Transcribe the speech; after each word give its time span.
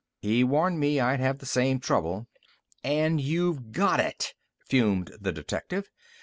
He 0.19 0.43
warned 0.43 0.79
me 0.79 0.99
I'd 0.99 1.19
have 1.19 1.37
the 1.37 1.45
same 1.45 1.79
trouble." 1.79 2.27
"And 2.83 3.21
you've 3.21 3.71
got 3.71 3.99
it!" 3.99 4.33
fumed 4.67 5.15
the 5.21 5.31
detective. 5.31 5.91